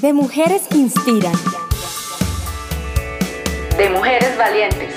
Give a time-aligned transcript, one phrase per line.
[0.00, 1.34] De mujeres que inspiran.
[3.76, 4.94] De mujeres valientes.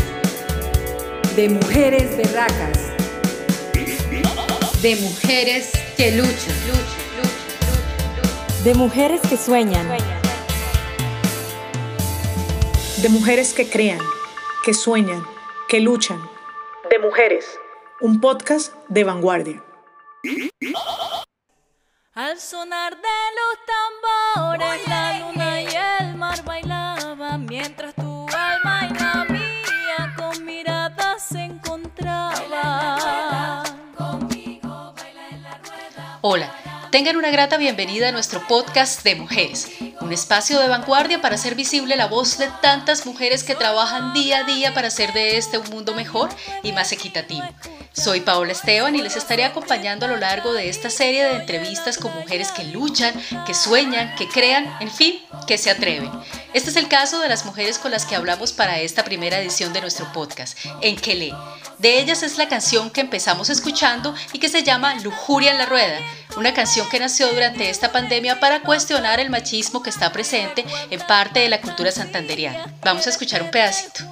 [1.36, 2.80] De mujeres berracas.
[4.82, 6.56] De mujeres que luchan.
[8.64, 9.86] De mujeres que sueñan.
[13.02, 14.00] De mujeres que crean,
[14.64, 15.26] que sueñan,
[15.68, 16.22] que luchan.
[16.90, 17.60] De mujeres.
[18.00, 19.62] Un podcast de vanguardia.
[22.18, 23.58] Al sonar de los
[24.40, 25.68] tambores, la luna y
[26.00, 32.40] el mar bailaban mientras tu alma y la mía con miradas se encontraban.
[36.22, 36.56] Hola,
[36.90, 39.68] tengan una grata bienvenida a nuestro podcast de mujeres,
[40.00, 44.38] un espacio de vanguardia para hacer visible la voz de tantas mujeres que trabajan día
[44.38, 46.30] a día para hacer de este un mundo mejor
[46.64, 47.46] y más equitativo.
[47.96, 51.98] Soy Paola Esteban y les estaré acompañando a lo largo de esta serie de entrevistas
[51.98, 53.14] con mujeres que luchan,
[53.46, 56.12] que sueñan, que crean, en fin, que se atreven.
[56.54, 59.72] Este es el caso de las mujeres con las que hablamos para esta primera edición
[59.72, 61.34] de nuestro podcast, En lee.
[61.80, 65.66] De ellas es la canción que empezamos escuchando y que se llama Lujuria en la
[65.66, 66.00] Rueda,
[66.36, 71.00] una canción que nació durante esta pandemia para cuestionar el machismo que está presente en
[71.02, 72.74] parte de la cultura santanderiana.
[72.82, 74.04] Vamos a escuchar un pedacito.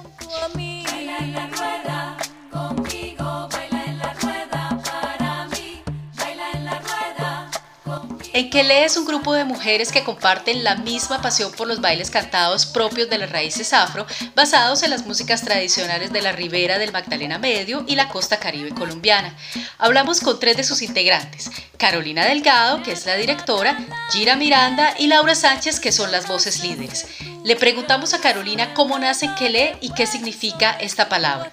[8.54, 12.66] Quelé es un grupo de mujeres que comparten la misma pasión por los bailes cantados
[12.66, 17.40] propios de las raíces afro, basados en las músicas tradicionales de la ribera del Magdalena
[17.40, 19.36] Medio y la costa caribe colombiana.
[19.76, 23.76] Hablamos con tres de sus integrantes, Carolina Delgado, que es la directora,
[24.12, 27.08] Gira Miranda y Laura Sánchez, que son las voces líderes.
[27.42, 31.50] Le preguntamos a Carolina cómo nace Quelé y qué significa esta palabra.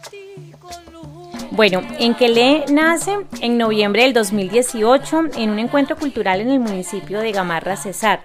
[1.62, 7.20] Bueno, en Quelé nace en noviembre del 2018 en un encuentro cultural en el municipio
[7.20, 8.22] de Gamarra Cesar,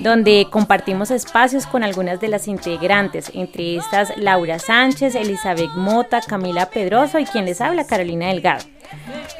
[0.00, 6.68] donde compartimos espacios con algunas de las integrantes, entre estas Laura Sánchez, Elizabeth Mota, Camila
[6.68, 8.66] Pedroso y quien les habla, Carolina Delgado.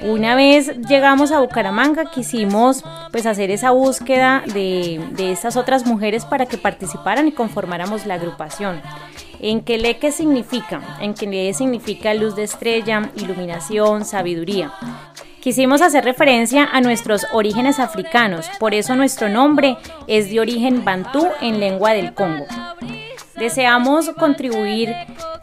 [0.01, 6.25] Una vez llegamos a Bucaramanga quisimos pues hacer esa búsqueda de, de estas otras mujeres
[6.25, 8.81] para que participaran y conformáramos la agrupación.
[9.41, 10.81] En le ¿qué significa?
[11.01, 14.73] En le significa luz de estrella, iluminación, sabiduría.
[15.41, 21.29] Quisimos hacer referencia a nuestros orígenes africanos, por eso nuestro nombre es de origen bantú
[21.43, 22.47] en lengua del Congo.
[23.37, 24.95] Deseamos contribuir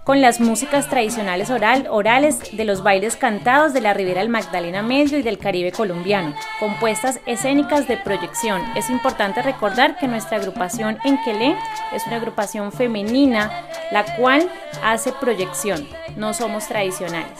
[0.03, 4.81] con las músicas tradicionales oral, orales de los bailes cantados de la Ribera del Magdalena
[4.81, 8.61] Medio y del Caribe colombiano, compuestas escénicas de proyección.
[8.75, 11.55] Es importante recordar que nuestra agrupación en Quelé
[11.93, 13.51] es una agrupación femenina,
[13.91, 14.49] la cual
[14.83, 17.39] hace proyección, no somos tradicionales.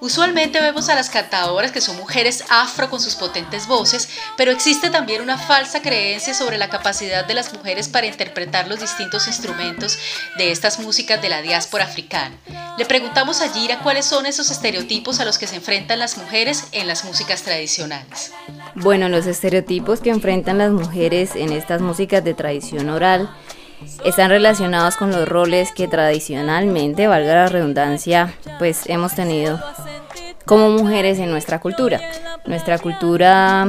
[0.00, 4.90] Usualmente vemos a las cantadoras que son mujeres afro con sus potentes voces, pero existe
[4.90, 9.98] también una falsa creencia sobre la capacidad de las mujeres para interpretar los distintos instrumentos
[10.36, 12.36] de estas músicas de la diáspora africana.
[12.76, 16.64] Le preguntamos a Gira cuáles son esos estereotipos a los que se enfrentan las mujeres
[16.72, 18.32] en las músicas tradicionales.
[18.74, 23.30] Bueno, los estereotipos que enfrentan las mujeres en estas músicas de tradición oral
[24.04, 29.60] están relacionados con los roles que tradicionalmente, valga la redundancia, pues hemos tenido
[30.44, 32.00] como mujeres en nuestra cultura.
[32.46, 33.66] Nuestra cultura,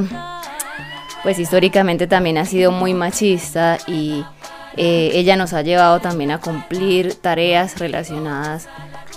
[1.23, 4.23] pues históricamente también ha sido muy machista y
[4.77, 8.67] eh, ella nos ha llevado también a cumplir tareas relacionadas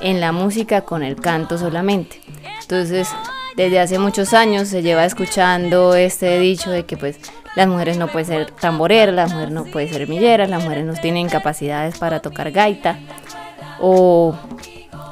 [0.00, 2.20] en la música con el canto solamente.
[2.62, 3.08] Entonces,
[3.56, 7.18] desde hace muchos años se lleva escuchando este dicho de que pues
[7.56, 10.94] las mujeres no pueden ser tamboreras, las mujeres no pueden ser milleras, las mujeres no
[10.94, 12.98] tienen capacidades para tocar gaita
[13.80, 14.36] o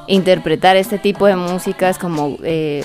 [0.07, 2.83] interpretar este tipo de músicas como eh,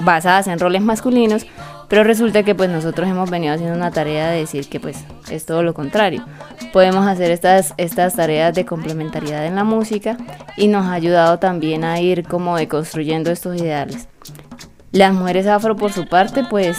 [0.00, 1.46] basadas en roles masculinos,
[1.88, 5.46] pero resulta que pues nosotros hemos venido haciendo una tarea de decir que pues es
[5.46, 6.24] todo lo contrario.
[6.72, 10.16] Podemos hacer estas, estas tareas de complementariedad en la música
[10.56, 14.08] y nos ha ayudado también a ir como deconstruyendo estos ideales.
[14.92, 16.78] Las mujeres afro por su parte pues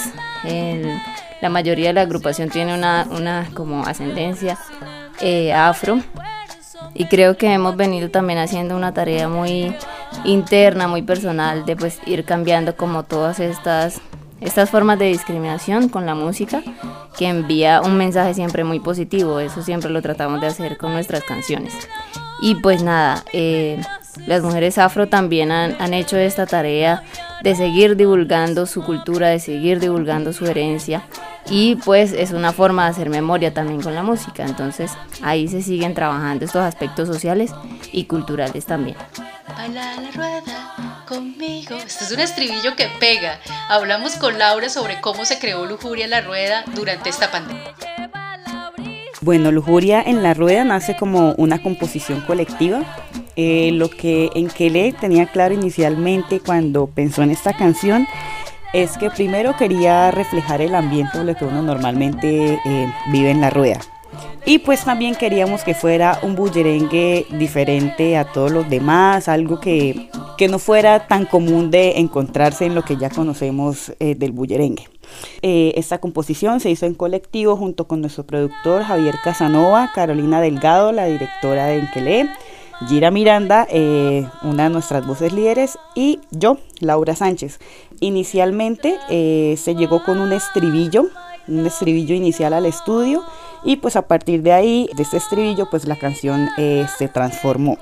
[1.42, 4.58] la mayoría de la agrupación tiene una, una como ascendencia
[5.20, 6.00] eh, afro
[6.93, 9.76] y creo que hemos venido también haciendo una tarea muy
[10.26, 14.02] interna, muy personal de pues ir cambiando como todas estas
[14.41, 16.64] estas formas de discriminación con la música
[17.17, 21.23] que envía un mensaje siempre muy positivo, eso siempre lo tratamos de hacer con nuestras
[21.23, 21.73] canciones.
[22.41, 23.79] Y pues nada, eh,
[24.26, 27.03] las mujeres afro también han, han, hecho esta tarea
[27.44, 31.03] de seguir divulgando su cultura, de seguir divulgando su herencia
[31.49, 34.46] y pues es una forma de hacer memoria también con la música.
[34.46, 34.91] Entonces
[35.22, 37.52] ahí se siguen trabajando estos aspectos sociales
[37.91, 38.97] y culturales también.
[39.55, 41.76] Baila la rueda conmigo.
[41.76, 43.40] Este es un estribillo que pega.
[43.70, 47.76] Hablamos con Laura sobre cómo se creó Lujuria en la Rueda durante esta pandemia.
[49.20, 52.82] Bueno, Lujuria en la Rueda nace como una composición colectiva.
[53.35, 58.08] Eh, lo que en Kele tenía claro inicialmente cuando pensó en esta canción
[58.73, 63.41] es que primero quería reflejar el ambiente en lo que uno normalmente eh, vive en
[63.41, 63.79] la rueda.
[64.46, 70.09] Y pues también queríamos que fuera un bullerengue diferente a todos los demás, algo que,
[70.50, 74.90] no fuera tan común de encontrarse en lo que ya conocemos eh, del bullerengue.
[75.44, 80.91] Eh, esta composición se hizo en colectivo junto con nuestro productor Javier Casanova, Carolina Delgado,
[80.91, 82.29] la directora de Enquelé,
[82.88, 83.68] Gira Miranda,
[84.41, 87.59] una de nuestras voces líderes, y yo, Laura Sánchez.
[88.02, 91.06] Inicialmente se llegó con un estribillo,
[91.48, 93.24] un estribillo inicial al estudio
[93.64, 97.78] y pues a partir de ahí, de este estribillo, pues la canción eh, se transformó.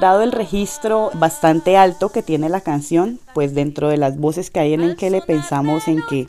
[0.00, 4.60] Dado el registro bastante alto que tiene la canción, pues dentro de las voces que
[4.60, 6.26] hay en el que le pensamos en que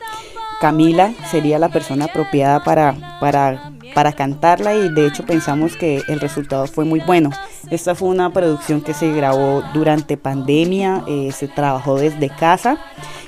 [0.60, 6.20] Camila sería la persona apropiada para, para, para cantarla y de hecho pensamos que el
[6.20, 7.30] resultado fue muy bueno.
[7.70, 12.78] Esta fue una producción que se grabó durante pandemia, eh, se trabajó desde casa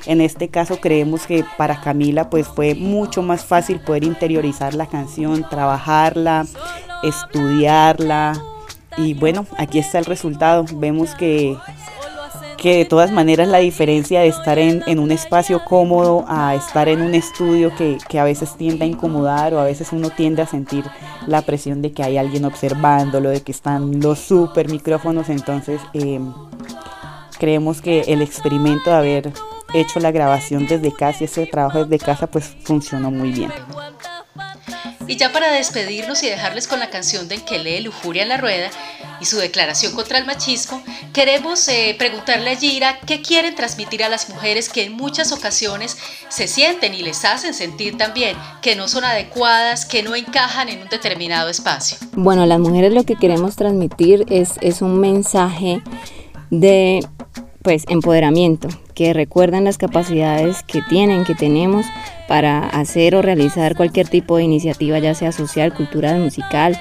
[0.07, 4.87] en este caso creemos que para Camila pues fue mucho más fácil poder interiorizar la
[4.87, 6.47] canción, trabajarla,
[7.03, 8.41] estudiarla
[8.97, 10.65] y bueno, aquí está el resultado.
[10.75, 11.57] Vemos que
[12.61, 17.01] que de todas maneras la diferencia de estar en, un espacio cómodo a estar en
[17.01, 20.85] un estudio que, a veces tiende a incomodar o a veces uno tiende a sentir
[21.27, 26.35] la presión de que hay alguien observándolo, de que están los super micrófonos, entonces em,
[27.39, 29.33] creemos que el experimento de haber
[29.73, 33.51] hecho la grabación desde casa y ese trabajo desde casa pues funcionó muy bien.
[35.11, 38.71] Y ya para despedirnos y dejarles con la canción de lee Lujuria en la Rueda
[39.21, 40.81] y su declaración contra el machismo,
[41.13, 45.99] queremos eh, preguntarle a Gira qué quieren transmitir a las mujeres que en muchas ocasiones
[46.29, 50.81] se sienten y les hacen sentir también que no son adecuadas, que no encajan en
[50.81, 51.99] un determinado espacio.
[52.13, 55.83] Bueno, las mujeres lo que queremos transmitir es, es un mensaje
[56.51, 57.05] de
[57.63, 61.87] pues empoderamiento, que recuerdan las capacidades que tienen, que tenemos
[62.29, 66.79] para hacer o realizar cualquier tipo de iniciativa, ya sea social, cultural, musical,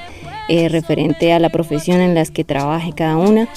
[0.47, 3.47] eh, referente a la profesión en las que trabaje cada una,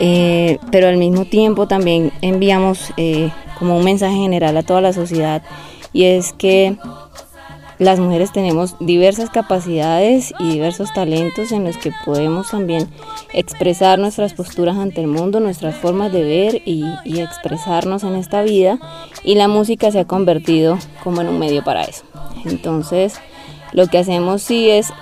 [0.00, 4.92] eh, pero al mismo tiempo también enviamos eh, como un mensaje general a toda la
[4.92, 5.42] sociedad
[5.92, 6.76] y es que
[7.82, 12.88] las mujeres tenemos diversas capacidades y diversos talentos en los que podemos también
[13.32, 18.78] expresar nuestras posturas ante el mundo, nuestras formas de ver y, expresarnos en esta vida
[19.24, 22.04] y la música se ha convertido como en un medio para eso.
[22.44, 23.14] Entonces,
[23.72, 24.92] lo que hacemos sí es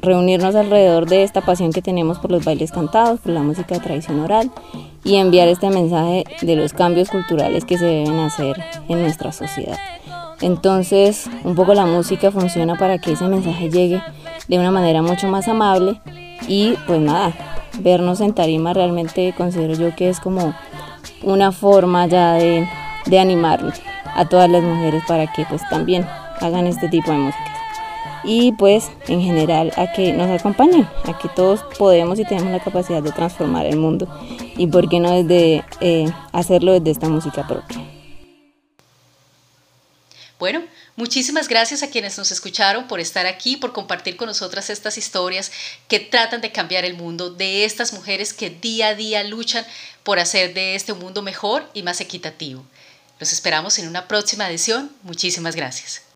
[0.00, 3.80] reunirnos alrededor de esta pasión que tenemos por los bailes cantados, por la música de
[3.80, 4.50] tradición oral
[5.04, 8.56] y enviar este mensaje de los cambios culturales que se deben hacer
[8.88, 9.78] en nuestra sociedad.
[10.40, 14.02] Entonces, un poco la música funciona para que ese mensaje llegue
[14.48, 16.00] de una manera mucho más amable
[16.48, 17.32] y pues nada,
[17.80, 20.54] vernos en tarima realmente considero yo que es como
[21.22, 22.66] una forma ya de,
[23.06, 23.60] de animar
[24.14, 26.06] a todas las mujeres para que pues también
[26.40, 27.44] hagan este tipo de música.
[28.22, 32.60] Y pues en general a que nos acompañen, a que todos podemos y tenemos la
[32.60, 34.06] capacidad de transformar el mundo
[34.56, 37.79] y por qué no desde eh, hacerlo desde esta música propia.
[40.40, 40.64] Bueno,
[40.96, 45.52] muchísimas gracias a quienes nos escucharon por estar aquí, por compartir con nosotras estas historias
[45.86, 49.66] que tratan de cambiar el mundo de estas mujeres que día a día luchan
[50.02, 52.64] por hacer de este un mundo mejor y más equitativo.
[53.18, 54.90] Los esperamos en una próxima edición.
[55.02, 56.09] Muchísimas gracias.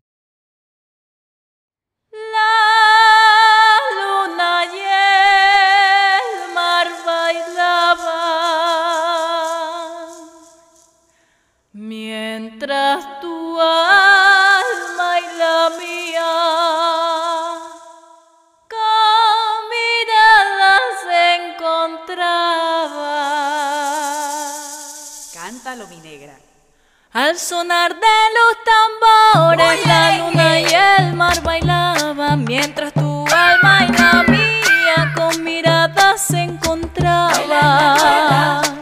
[27.13, 30.65] Al sonar de los tambores, la luna y
[30.99, 38.74] el mar bailaban mientras tu alma y la mía con miradas se encontraban.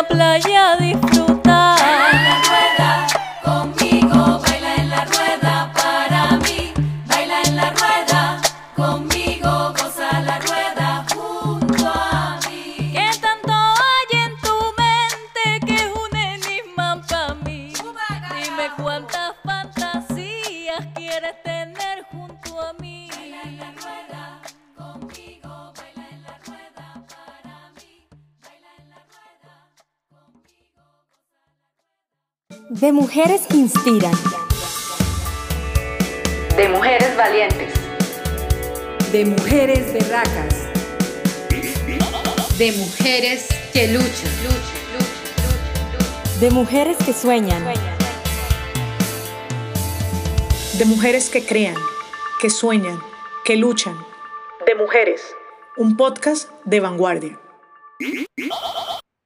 [0.00, 1.78] La playa disfrutar.
[1.78, 3.06] Baila en la rueda
[3.44, 6.72] conmigo, baila en la rueda para mí.
[7.06, 8.40] Baila en la rueda
[8.76, 12.92] conmigo, goza la rueda junto a mí.
[12.94, 17.72] ¿Qué tanto hay en tu mente que es un enigma para mí?
[18.34, 21.49] Dime cuántas fantasías quieres tener
[32.70, 34.12] De mujeres que inspiran.
[36.56, 37.74] De mujeres valientes.
[39.10, 40.54] De mujeres berracas.
[42.58, 44.30] De mujeres que luchan.
[46.38, 47.60] De mujeres que sueñan.
[50.78, 51.74] De mujeres que crean,
[52.40, 53.00] que sueñan,
[53.44, 53.96] que luchan.
[54.64, 55.34] De mujeres.
[55.76, 57.40] Un podcast de vanguardia.